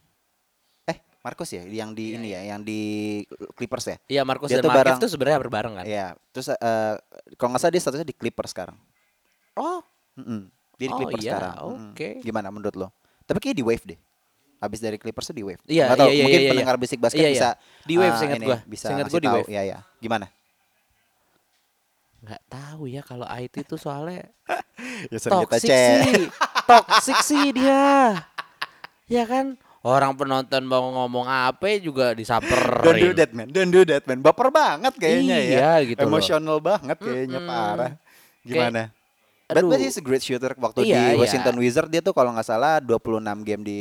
[0.86, 2.80] Eh, Marcus ya, yang di ini ya, yang di
[3.58, 3.98] Clippers ya.
[4.08, 5.86] Iya Marcus Dia dan barang- tuh sebenarnya berbareng kan.
[5.86, 6.96] Iya, terus eh,
[7.36, 8.78] kalau nggak salah dia statusnya di Clippers sekarang.
[9.58, 9.82] Oh,
[10.16, 10.48] Mm-mm.
[10.78, 11.54] Dia di Oh, Clippers iya, sekarang.
[11.92, 12.10] Oke.
[12.22, 12.88] Gimana menurut lo?
[13.26, 14.00] Tapi kayak di Wave deh.
[14.58, 15.62] Habis dari Clippers tuh di Wave.
[15.66, 16.52] Iya, tahu, iya, iya, mungkin iya, iya.
[16.54, 17.34] pendengar Basic Basket Iya, iya.
[17.34, 17.50] bisa
[17.86, 18.58] Di Wave eh, seingat gua.
[18.66, 19.30] Bisa gua di.
[19.30, 19.50] Wave.
[19.50, 19.78] Iya, iya.
[19.98, 20.26] Gimana?
[22.28, 24.28] Nggak tahu ya kalau IT tuh soalnya
[25.10, 25.98] Ya sering kita toxic cek.
[26.06, 26.24] sih,
[26.64, 28.20] toxic sih dia.
[29.08, 32.84] Ya kan, orang penonton mau ngomong apa juga disamperin.
[32.84, 34.20] Don't do that man, don't do that man.
[34.20, 35.50] Baper banget kayaknya ya.
[35.58, 36.12] Iya, gitu loh.
[36.12, 37.50] Emosional banget kayaknya Mm-mm.
[37.50, 37.94] parah.
[38.44, 38.84] Gimana?
[39.48, 39.70] But, aduh.
[39.72, 41.18] but he's a great shooter waktu Iya, di iya.
[41.18, 43.80] Washington Wizard dia tuh kalau nggak salah 26 game di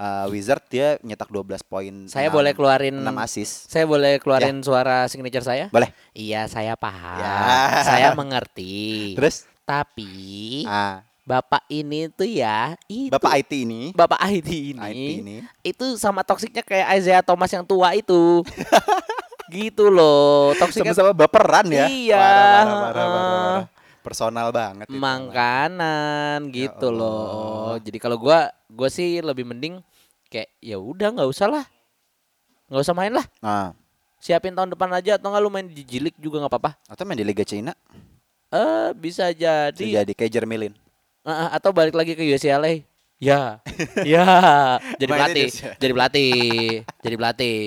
[0.00, 1.94] uh, Wizard dia nyetak 12 poin.
[2.08, 3.52] Saya 6 boleh keluarin 6 assist.
[3.68, 5.68] Saya boleh keluarin suara signature saya?
[5.68, 5.92] Boleh.
[6.16, 7.20] Iya, saya paham.
[7.20, 7.36] Ya.
[7.84, 9.12] Saya mengerti.
[9.14, 15.06] Terus Tapi ah, Bapak ini tuh ya, itu Bapak IT ini, Bapak IT ini, IT
[15.22, 18.42] ini itu sama toksiknya kayak Isaiah Thomas yang tua itu.
[19.54, 20.58] gitu loh.
[20.58, 21.86] Toksiknya sama-sama baperan ya.
[21.86, 22.18] Iya.
[22.18, 23.60] Parah, parah, parah, parah, heeh.
[23.62, 23.79] parah.
[24.00, 24.96] Personal banget itu.
[24.96, 27.76] makanan gitu Ya loh.
[27.80, 29.84] Jadi kalau gua gua sih lebih mending
[30.32, 31.64] kayak ya udah nggak usah lah.
[32.70, 33.26] nggak usah main lah.
[33.42, 33.74] Nah,
[34.22, 36.70] Siapin tahun depan aja atau nggak lu main di Jilik juga nggak apa-apa.
[36.86, 37.74] atau main di Liga Cina
[38.50, 40.74] Eh bisa jadi bisa jadi kayak Jermilin.
[41.22, 42.82] Eh, atau balik lagi ke UCLA.
[43.20, 43.60] Ya.
[44.08, 44.26] ya.
[44.96, 46.34] Jadi pelatih, jadi pelatih,
[47.04, 47.60] jadi pelatih.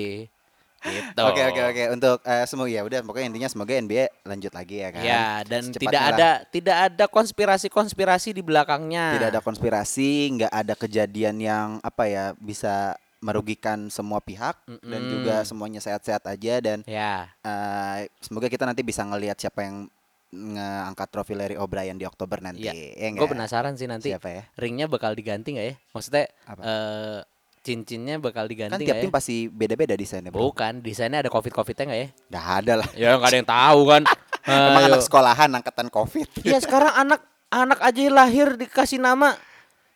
[0.84, 1.16] Gitu.
[1.18, 4.88] Oke oke oke untuk eh, semoga ya udah pokoknya intinya semoga NBA lanjut lagi ya
[4.88, 5.00] kan.
[5.02, 6.12] Ya, dan Secepatnya tidak lah.
[6.12, 9.16] ada tidak ada konspirasi-konspirasi di belakangnya.
[9.16, 14.52] tidak ada konspirasi, nggak ada kejadian yang apa ya bisa merugikan semua pihak
[14.84, 15.10] dan Mm-mm.
[15.10, 17.32] juga semuanya sehat-sehat aja dan Ya.
[17.40, 19.88] eh, semoga kita nanti bisa ngelihat siapa yang
[20.30, 22.66] ngangkat trofi Larry O'Brien di Oktober nanti.
[22.66, 22.74] Iya.
[22.74, 23.32] Ya Gue nggak?
[23.32, 24.42] penasaran sih nanti Siapa ya?
[24.54, 25.74] ringnya bakal diganti nggak ya?
[25.92, 26.60] Maksudnya Apa?
[26.60, 27.18] eh
[27.64, 29.14] cincinnya bakal Kan diganti tiap nggak tim ya?
[29.16, 30.52] pasti beda-beda desainnya, Bro.
[30.52, 32.08] Bukan, desainnya ada covid covidnya nggak ya?
[32.28, 32.88] Nggak ada lah.
[32.92, 34.02] Ya nggak ada yang tahu kan.
[34.44, 34.88] Emang Ayo.
[34.92, 36.28] anak sekolahan angkatan Covid.
[36.44, 39.32] Iya sekarang anak anak aja lahir dikasih nama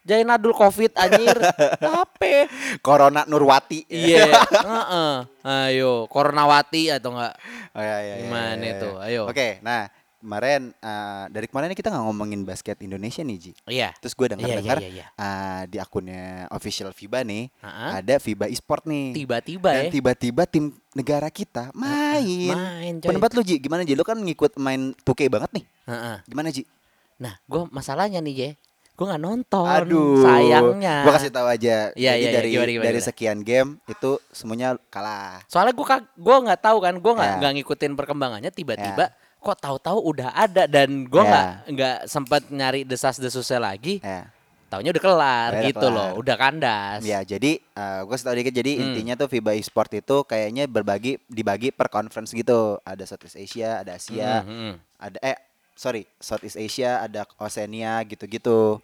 [0.09, 1.37] Jainadul Covid anjir.
[1.85, 2.49] Apa?
[2.81, 3.85] Corona Nurwati.
[3.93, 4.25] Iya.
[4.73, 5.13] heeh.
[5.45, 7.37] Ayo, Koronawati atau enggak?
[7.77, 8.89] Oh, iya, iya, iya, Gimana iya, itu?
[8.89, 9.05] iya.
[9.05, 9.23] Ayo.
[9.29, 9.93] Oke, nah
[10.29, 13.53] kemarin eh, dari kemarin kita nggak ngomongin basket Indonesia nih Ji.
[13.65, 13.97] Iya.
[13.97, 15.07] Terus gue Iya, dengar-dengar iya, iya, iya.
[15.17, 17.91] eh, di akunnya official FIBA nih Heeh.
[18.05, 19.17] ada FIBA eSport nih.
[19.17, 19.91] Tiba-tiba Dan ya.
[19.91, 22.53] tiba-tiba tim negara kita main.
[22.53, 23.09] Main coy.
[23.09, 23.97] Pendapat lu Ji, gimana Ji?
[23.97, 25.65] Lu kan ngikut main 2K banget nih.
[25.89, 26.17] Heeh.
[26.29, 26.69] Gimana Ji?
[27.17, 28.51] Nah, gue masalahnya nih, Je.
[28.99, 29.63] Gue nggak nonton.
[29.63, 30.27] Aduh.
[30.27, 31.07] Sayangnya.
[31.07, 31.95] Gua kasih tahu aja.
[31.95, 32.31] Iya, Jadi iya, iya.
[32.35, 35.39] dari Gimana, gimana, dari sekian game itu semuanya kalah.
[35.47, 35.87] Soalnya gue
[36.19, 37.39] gua nggak tahu kan, gue nggak Ya.
[37.39, 38.51] nggak ngikutin perkembangannya.
[38.51, 41.31] Tiba-tiba kok tahu-tahu udah ada dan gue Ya.
[41.31, 43.99] nggak nggak sempat nyari desas-desusnya lagi.
[44.01, 44.29] Ya.
[44.69, 45.97] Taunya udah kelar Udah gitu kelar.
[45.97, 47.01] loh, udah kandas.
[47.01, 48.53] Ya, jadi uh, gue tahu dikit.
[48.53, 48.85] Jadi Hmm.
[48.93, 52.77] intinya tuh FIBA eSport itu kayaknya berbagi dibagi per conference gitu.
[52.83, 54.73] Ada Southeast Asia, ada Asia, Hmm, hmm.
[55.01, 55.39] ada eh
[55.73, 58.77] sorry Southeast Asia, ada Oceania gitu-gitu.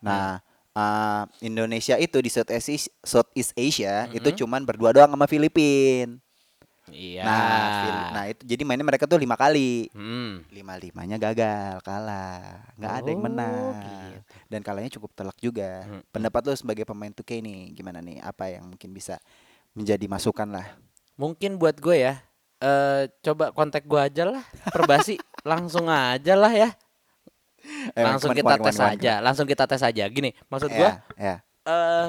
[0.00, 0.42] Nah,
[0.72, 6.18] uh, Indonesia itu di Southeast Asia, Southeast Asia itu cuman berdua doang sama Filipina.
[6.90, 7.22] Iya.
[7.22, 9.88] Nah, nah itu jadi mainnya mereka tuh lima kali.
[9.92, 10.42] Hmm.
[10.48, 13.74] Lima limanya gagal, kalah, nggak ada yang Oh, menang.
[13.80, 14.18] gitu.
[14.48, 15.84] Dan kalahnya cukup telak juga.
[15.84, 16.02] Hmm.
[16.08, 18.18] Pendapat lu sebagai pemain 2K nih gimana nih?
[18.20, 19.20] Apa yang mungkin bisa
[19.72, 20.66] menjadi masukan lah?
[21.18, 22.14] Mungkin buat gue ya,
[22.58, 25.18] eh coba kontak gue aja lah, perbasi
[25.50, 26.70] langsung aja lah ya,
[27.92, 30.04] Eh, langsung kita tes aja, langsung kita tes aja.
[30.08, 31.36] Gini, maksud gue, Ya, ya.
[31.66, 32.08] eh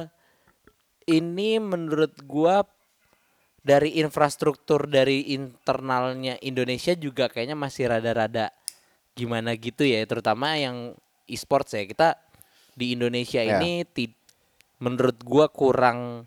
[1.10, 2.56] ini menurut gue
[3.62, 8.50] dari infrastruktur dari internalnya Indonesia juga kayaknya masih rada-rada
[9.14, 10.96] gimana gitu ya, terutama yang
[11.26, 11.84] e-sports ya.
[11.84, 12.16] Kita
[12.74, 13.60] di Indonesia Ya.
[13.60, 14.16] ini ti-
[14.80, 16.24] menurut gua kurang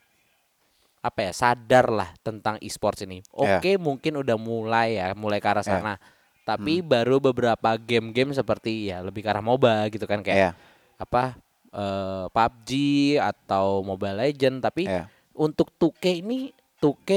[1.03, 3.25] apa ya sadar lah tentang e-sports ini.
[3.35, 3.59] Ya.
[3.59, 5.81] Oke, mungkin udah mulai ya, mulai ke arah Ya.
[5.81, 5.95] sana.
[6.43, 6.87] Tapi Hmm.
[6.87, 10.51] baru beberapa game-game seperti ya lebih ke arah MOBA gitu kan kayak Ya,
[10.97, 11.39] apa
[11.73, 12.71] eh, PUBG
[13.17, 15.09] atau Mobile Legend tapi ya.
[15.33, 17.11] untuk 2K ini 2K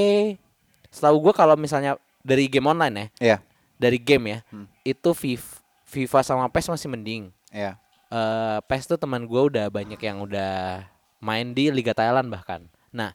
[0.88, 3.36] setahu gua kalau misalnya dari game online ya Ya,
[3.76, 4.70] dari game ya Hmm.
[4.80, 5.50] itu FIFA,
[5.84, 7.74] FIFA sama PES masih mending ya.
[8.06, 10.86] eh PES tuh teman gua udah banyak yang udah
[11.18, 13.10] main di Liga Thailand bahkan nah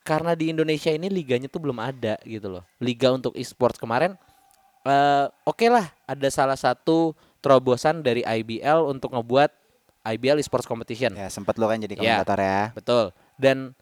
[0.00, 4.14] karena di Indonesia ini liganya tuh belum ada gitu loh liga untuk e-sports kemarin
[4.82, 9.50] eh oke lah ada salah satu terobosan dari IBL untuk ngebuat
[10.08, 12.16] IBL Esports Competition Ya, sempat lu kan jadi Ya.
[12.16, 12.62] komentator ya.
[12.72, 13.04] Betul.
[13.36, 13.76] Dan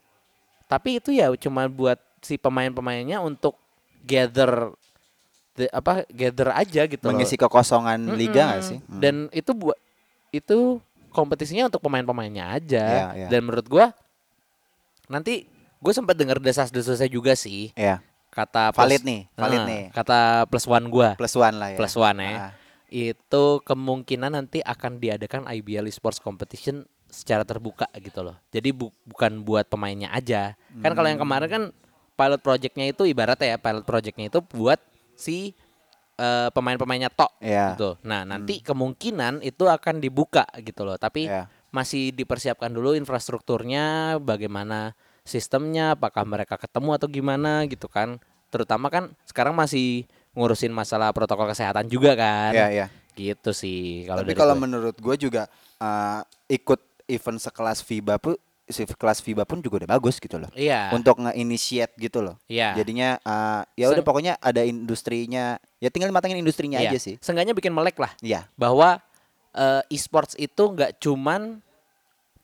[0.66, 3.54] tapi itu ya cuma buat si pemain-pemainnya untuk
[4.02, 4.74] gather
[5.54, 7.14] the- apa gather aja gitu loh.
[7.14, 8.18] Mengisi kekosongan Mm-mm.
[8.18, 8.78] liga nggak sih?
[8.82, 8.98] Hmm.
[8.98, 9.78] Dan itu buat
[10.30, 12.84] itu kompetisinya untuk pemain-pemainnya aja.
[12.84, 13.28] Iya, iya.
[13.30, 13.94] Dan menurut gua
[15.06, 19.82] nanti gue sempat dengar desas-desusnya juga sih ya kata plus- Valid nih, valid Ah, nih.
[19.94, 21.78] Kata plus one gua plus one lah ya.
[21.78, 22.32] plus one ya.
[22.36, 22.52] Ah,
[22.86, 28.36] Itu kemungkinan nanti akan diadakan IBL Esports Competition secara terbuka gitu loh.
[28.48, 30.54] Jadi bu- bukan buat pemainnya aja.
[30.76, 31.62] Kan kalau yang kemarin kan
[32.16, 34.80] pilot projectnya itu ibaratnya ya pilot projectnya itu buat
[35.14, 35.52] si
[36.16, 37.76] eh, pemain-pemainnya tok Iya.
[37.76, 38.00] gitu.
[38.02, 40.96] Nah nanti kemungkinan itu akan dibuka gitu loh.
[40.96, 41.44] Tapi Iya.
[41.68, 44.96] masih dipersiapkan dulu infrastrukturnya, bagaimana
[45.28, 48.16] sistemnya, apakah mereka ketemu atau gimana gitu kan.
[48.48, 52.56] Terutama kan sekarang masih ngurusin masalah protokol kesehatan juga kan.
[52.56, 52.86] Iya, iya.
[53.12, 54.62] Gitu sih kalau Tapi kalau gue.
[54.64, 60.18] menurut gue juga uh, ikut event sekelas FIBA pun sekelas FIBA pun juga udah bagus
[60.18, 60.50] gitu loh.
[60.52, 60.90] Iya.
[60.90, 62.34] Untuk nge-initiate gitu loh.
[62.46, 62.74] Iya.
[62.74, 65.56] Jadinya uh, ya udah pokoknya ada industrinya.
[65.78, 66.90] Ya tinggal matangin industrinya Iya.
[66.90, 67.14] aja sih.
[67.22, 68.50] Seenggaknya bikin melek lah Iya.
[68.54, 68.98] bahwa
[69.52, 71.64] eh, e-sports itu nggak cuman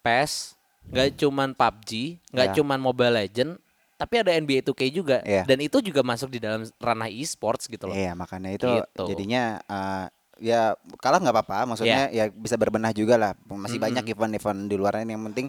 [0.01, 0.57] PES,
[0.89, 1.91] nggak cuman PUBG,
[2.33, 2.55] nggak Ya.
[2.57, 3.61] cuman Mobile Legend,
[3.95, 5.45] tapi ada NBA 2K juga Iya.
[5.45, 7.95] dan itu juga masuk di dalam ranah e-sports gitu loh.
[7.95, 9.05] Iya makanya itu Gitu.
[9.13, 10.09] jadinya uh,
[10.41, 11.69] ya kalah nggak apa-apa.
[11.69, 13.33] Maksudnya ya bisa berbenah juga lah.
[13.47, 13.87] Masih Mm-mm.
[13.93, 15.47] banyak event-event di luar ini yang penting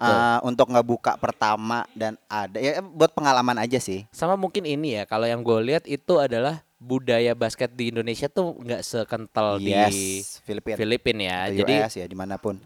[0.00, 4.04] uh, untuk ngebuka pertama dan ada ya buat pengalaman aja sih.
[4.12, 8.56] Sama mungkin ini ya, kalau yang gue lihat itu adalah budaya basket di Indonesia tuh
[8.60, 10.76] nggak sekental di yes, Filipina.
[10.76, 11.36] Filipina ya.
[11.48, 12.60] atau Jadi US ya di mana pun.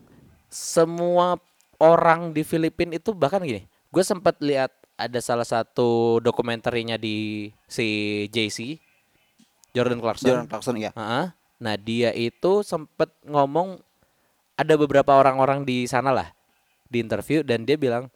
[0.50, 1.38] semua
[1.78, 8.26] orang di Filipina itu bahkan gini, gue sempat lihat ada salah satu dokumenterinya di si
[8.34, 8.82] JC
[9.70, 10.26] Jordan Clarkson.
[10.26, 10.90] Jordan Clarkson ya.
[10.90, 11.26] Heeh.
[11.62, 13.78] Nah dia itu sempet ngomong
[14.58, 16.34] ada beberapa orang-orang di sana lah
[16.90, 18.10] di interview dan dia bilang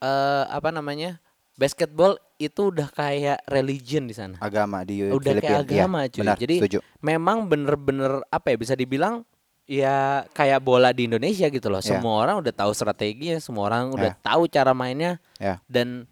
[0.00, 1.20] eh apa namanya
[1.54, 4.40] basketball itu udah kayak religion di sana.
[4.40, 5.44] agama di Udah Filipina.
[5.44, 6.20] kayak agama, Iya, cuy.
[6.24, 6.78] benar, Jadi setuju.
[6.98, 9.28] memang bener-bener apa ya bisa dibilang
[9.68, 11.78] ya kayak bola di Indonesia gitu loh.
[11.78, 12.00] Iya.
[12.00, 14.24] Semua orang udah tahu strateginya, semua orang udah Iya.
[14.24, 15.60] tahu cara mainnya Ya.
[15.68, 16.08] dan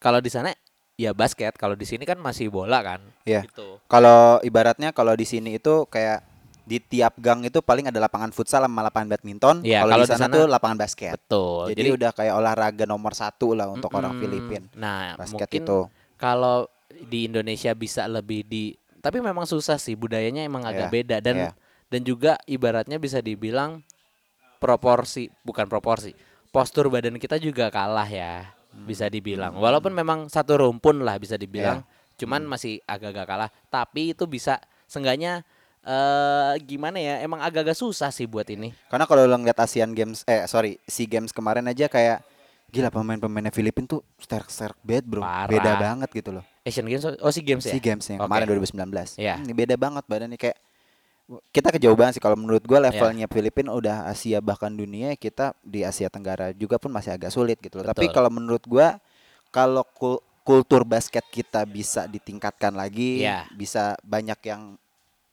[0.00, 0.56] kalau di sana
[0.96, 3.04] ya basket, kalau di sini kan masih bola kan.
[3.28, 3.44] Iya.
[3.44, 3.76] Gitu.
[3.86, 6.24] Kalau ibaratnya kalau di sini itu kayak
[6.68, 9.64] di tiap gang itu paling ada lapangan futsal sama lapangan badminton.
[9.64, 11.16] Iya, kalau di sana tuh lapangan basket.
[11.16, 11.72] Betul.
[11.72, 14.22] Jadi, udah kayak olahraga nomor satu lah untuk orang Mm-mm.
[14.28, 14.62] Filipin.
[14.76, 15.78] Nah, Basket mungkin itu.
[16.20, 16.68] kalau
[17.08, 21.36] di Indonesia bisa lebih di tapi memang susah sih budayanya emang agak Iya, beda dan
[21.38, 21.50] iya.
[21.88, 23.80] dan juga ibaratnya bisa dibilang
[24.58, 26.12] proporsi bukan proporsi
[26.50, 31.86] postur badan kita juga kalah ya bisa dibilang walaupun memang satu rumpun lah bisa dibilang
[32.18, 34.58] cuman masih agak-agak kalah tapi itu bisa
[34.90, 35.46] seenggaknya
[35.88, 40.20] eh gimana ya emang agak-agak susah sih buat ini Karena kalau lo ngeliat Asian Games,
[40.22, 42.20] eh sorry, SEA Games kemarin aja kayak
[42.68, 45.48] gila pemain-pemainnya Filipin tuh sterk-sterk banget bro, Parah.
[45.48, 46.44] beda banget gitu loh.
[46.60, 48.28] Asian Games oh si Games ya SEA Games yang Oke.
[48.28, 49.40] kemarin 2019, Iya.
[49.40, 50.58] ini beda banget badannya kayak
[51.50, 52.92] kita kejauh banget sih kalau menurut gua Iya.
[52.92, 57.56] levelnya Filipin udah Asia bahkan dunia kita di Asia Tenggara juga pun masih agak sulit
[57.58, 57.86] gitu loh.
[57.86, 58.14] Tapi Betul.
[58.14, 59.00] kalau menurut gua
[59.48, 63.48] kalau kul- kultur basket kita bisa ditingkatkan lagi, Iya.
[63.50, 64.76] bisa banyak yang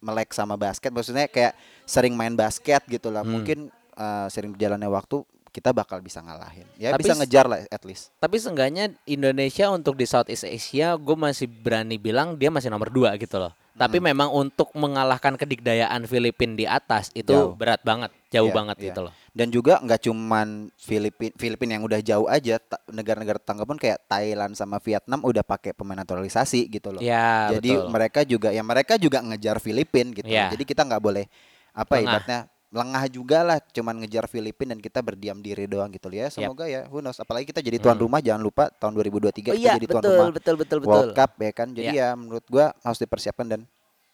[0.06, 1.58] melek sama basket maksudnya kayak
[1.90, 3.26] sering main basket gitu lah.
[3.26, 3.42] Hmm.
[3.42, 6.68] Mungkin uh, sering berjalannya waktu kita bakal bisa ngalahin.
[6.76, 8.12] Ya Tapi bisa ngejar lah at least.
[8.20, 13.16] Tapi seenggaknya Indonesia untuk di Southeast Asia gue masih berani bilang dia masih nomor dua
[13.16, 13.56] gitu loh.
[13.76, 17.60] Tapi memang untuk mengalahkan kedikdayaan Filipina di atas itu Jauh.
[17.60, 18.86] berat banget, jauh Iya, banget iya.
[18.88, 19.14] gitu loh.
[19.36, 22.56] Dan juga nggak cuman Filipin Filipin yang udah jauh aja,
[22.88, 27.04] negara-negara tetangga pun kayak Thailand sama Vietnam udah pakai pemain naturalisasi gitu loh.
[27.04, 27.92] Ya, Jadi betul.
[27.92, 30.24] mereka juga ya mereka juga ngejar Filipin gitu.
[30.24, 30.56] Iya.
[30.56, 31.28] Jadi kita nggak boleh
[31.76, 32.04] apa Lengah.
[32.08, 32.40] ibaratnya
[32.72, 36.28] lengah juga lah cuman ngejar Filipin dan kita berdiam diri doang gitu loh ya.
[36.28, 38.08] Semoga ya who knows apalagi kita jadi tuan Hmm.
[38.08, 40.92] rumah jangan lupa tahun 2023 Oh kita iya, jadi tuan betul, rumah betul, betul, betul.
[40.92, 41.68] World Cup ya kan.
[41.72, 43.62] Jadi ya menurut gua harus dipersiapkan dan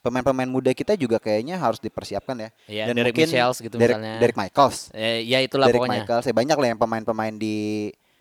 [0.01, 2.49] pemain-pemain muda kita juga kayaknya harus dipersiapkan ya.
[2.65, 4.15] Iya, dan Derek mungkin Michels gitu Derek, misalnya.
[4.17, 4.79] Derek Michaels.
[4.91, 6.01] Eh, ya itulah Derek pokoknya.
[6.03, 7.57] Michaels ya banyak lah yang pemain-pemain di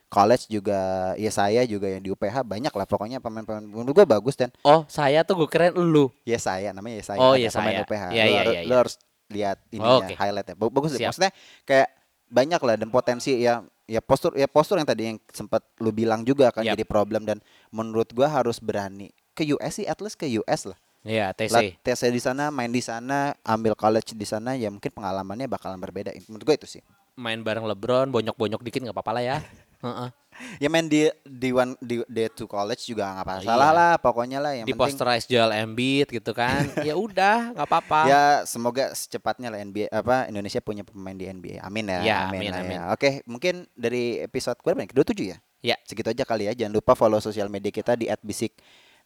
[0.07, 0.81] college juga
[1.15, 4.83] ya saya juga yang di UPH banyak lah pokoknya pemain-pemain menurut gua bagus dan Oh,
[4.85, 6.11] saya tuh gue keren lu.
[6.23, 7.79] ya saya namanya ya saya Oh, ya saya.
[7.81, 8.77] UPH Iya, Lu harus- iya, lu iya.
[8.77, 8.95] harus
[9.31, 10.15] lihat ininya Oke.
[10.19, 11.15] highlightnya Ba- bagus Siap.
[11.15, 11.31] maksudnya
[11.63, 11.89] kayak
[12.27, 16.23] banyak lah dan potensi ya ya postur ya postur yang tadi yang sempat lu bilang
[16.23, 16.75] juga kan Yap.
[16.75, 17.39] jadi problem dan
[17.71, 21.51] menurut gua harus berani ke US sih at least ke US lah Iya, TC.
[21.51, 25.77] Lat- TC di sana main di sana ambil college di sana ya mungkin pengalamannya bakalan
[25.77, 26.83] berbeda menurut gua itu sih
[27.15, 29.37] Main bareng LeBron, bonyok-bonyok dikit nggak apa-apa lah ya.
[29.81, 30.09] Heeh.
[30.57, 33.73] ya main di di one di day to college juga nggak Oh, masalah iya.
[33.75, 36.69] lah pokoknya lah yang Di penting posterize Joel Embiid gitu kan.
[36.89, 38.01] ya udah, nggak apa-apa.
[38.05, 42.41] ya semoga secepatnya lah NBA apa Indonesia punya pemain di NBA amin ya, Ya, amin,
[42.47, 42.77] lah amin.
[42.79, 42.83] ya.
[42.91, 45.77] oke mungkin dari episode berapa nih kedua tujuh ya Ya.
[45.83, 48.57] segitu aja kali ya jangan lupa follow sosial media kita di @bisik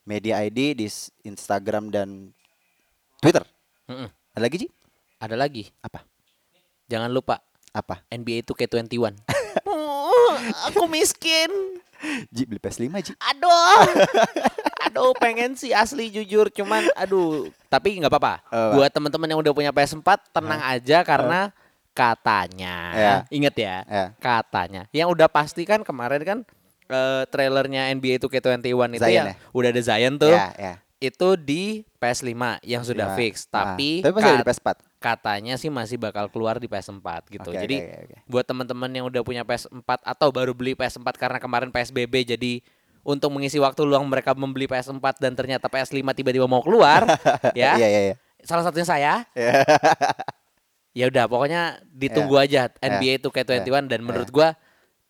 [0.05, 0.87] Media ID di
[1.25, 2.31] Instagram dan
[3.19, 3.45] Twitter.
[3.89, 4.09] Mm-mm.
[4.37, 4.69] Ada lagi Ji?
[5.17, 5.65] Ada lagi.
[5.81, 6.05] Apa?
[6.87, 7.41] Jangan lupa
[7.73, 8.05] Apa?
[8.07, 9.17] NBA 2K21.
[9.67, 10.37] Oh,
[10.69, 11.51] aku miskin.
[12.31, 13.13] Ji beli PS5 Ji.
[13.19, 13.83] Aduh.
[14.87, 18.47] Aduh, pengen sih asli jujur, cuman aduh, tapi nggak apa-apa.
[18.47, 18.79] Apa?
[18.79, 21.51] Buat teman-teman yang udah punya PS4, tenang aja karena
[21.97, 22.77] katanya.
[22.95, 23.15] Ya.
[23.33, 24.05] Ingat ya, Ya.
[24.23, 24.87] katanya.
[24.95, 26.39] Yang udah pasti kan kemarin kan
[26.95, 29.37] eh, trailernya NBA 2K21 itu Zion yang ya?
[29.51, 30.31] udah ada Zion tuh.
[30.31, 30.75] Ya, ya.
[30.97, 33.19] Itu di PS5 yang sudah Lima.
[33.19, 34.69] fix, Ah, tapi tapi masih di kat- PS4.
[34.99, 37.45] katanya sih masih bakal keluar di PS4 gitu.
[37.47, 38.17] Oke, Jadi oke, oke.
[38.25, 39.69] buat teman-teman yang udah punya PS4
[40.01, 42.65] atau baru beli PS4 karena kemarin PSBB jadi
[43.03, 47.05] untuk mengisi waktu luang mereka membeli PS4 dan ternyata PS5 tiba-tiba mau keluar
[47.53, 47.77] ya.
[47.77, 48.15] Iya, iya, iya.
[48.41, 49.13] Salah satunya saya.
[49.35, 49.61] Iya.
[50.95, 54.55] Ya udah pokoknya ditunggu aja NBA 2K21 dan menurut gua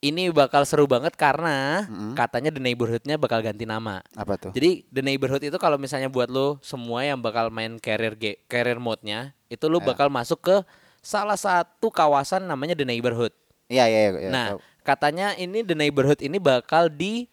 [0.05, 2.12] ini bakal seru banget karena Mm-mm.
[2.12, 4.05] katanya The Neighborhood-nya bakal ganti nama.
[4.12, 4.53] Apa tuh?
[4.53, 8.77] Jadi The Neighborhood itu kalau misalnya buat lo semua yang bakal main career ge- career
[8.77, 9.87] mode-nya itu lo Ya.
[9.87, 10.57] bakal masuk ke
[11.01, 13.33] salah satu kawasan namanya The Neighborhood.
[13.67, 14.29] Iya, iya, iya.
[14.29, 14.61] nah, tahu.
[14.83, 17.25] katanya ini The Neighborhood ini bakal di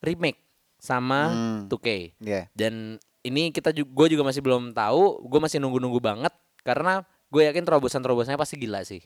[0.00, 0.40] remake
[0.76, 1.60] sama Hmm.
[1.66, 2.16] 2K.
[2.18, 2.48] Iya.
[2.50, 7.42] Dan ini kita juga gue juga masih belum tahu, gue masih nunggu-nunggu banget karena gue
[7.42, 9.00] yakin terobosan-terobosannya pasti gila sih.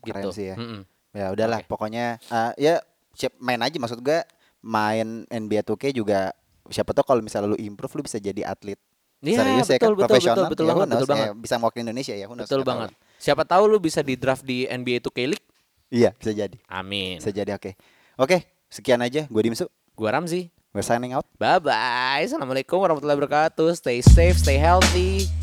[0.00, 0.28] Keren Gitu.
[0.34, 0.56] sih ya.
[0.56, 0.84] Mm-mm.
[1.12, 1.68] Ya udahlah, Oke.
[1.68, 2.74] pokoknya eh, ya
[3.12, 4.24] siap main aja maksud gue
[4.58, 6.32] main NBA 2K juga
[6.66, 8.80] siapa tahu kalau misalnya lu improve lu bisa jadi atlet
[9.20, 10.34] Iya, serius ya betul, kan betul, profesional.
[10.34, 11.30] betul, betul Ya, banget, betul knows, ya, banget.
[11.38, 12.88] bisa mewakili Indonesia ya, knows, Betul tahu banget.
[12.90, 12.98] lah.
[13.16, 15.46] Siapa tahu lu bisa di draft di NBA 2K League?
[15.88, 16.56] Iya, bisa jadi.
[16.66, 17.20] Amin.
[17.20, 17.70] Bisa jadi oke.
[18.16, 19.68] Oke, sekian aja gue Dimsu.
[19.92, 20.48] Gua Ramzi.
[20.72, 21.28] We're signing out.
[21.36, 22.24] Bye bye.
[22.24, 23.76] Assalamualaikum warahmatullahi wabarakatuh.
[23.76, 25.41] Stay safe, stay healthy.